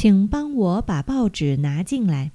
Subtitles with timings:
[0.00, 2.26] 请帮我把报纸拿进来。